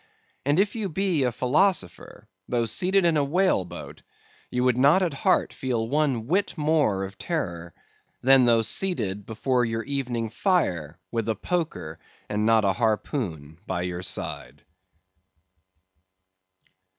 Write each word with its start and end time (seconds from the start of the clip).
And 0.47 0.59
if 0.59 0.75
you 0.75 0.89
be 0.89 1.21
a 1.25 1.31
philosopher, 1.31 2.27
though 2.49 2.65
seated 2.65 3.05
in 3.05 3.13
the 3.13 3.23
whale 3.23 3.65
boat, 3.65 4.01
you 4.49 4.63
would 4.63 4.75
not 4.75 5.03
at 5.03 5.13
heart 5.13 5.53
feel 5.53 5.87
one 5.87 6.25
whit 6.25 6.57
more 6.57 7.03
of 7.03 7.19
terror, 7.19 7.75
than 8.19 8.45
though 8.45 8.63
seated 8.63 9.27
before 9.27 9.63
your 9.63 9.83
evening 9.83 10.31
fire 10.31 10.97
with 11.11 11.29
a 11.29 11.35
poker, 11.35 11.99
and 12.29 12.47
not 12.47 12.65
a 12.65 12.73
harpoon, 12.73 13.59
by 13.67 13.83
your 13.83 14.01
side. 14.01 14.63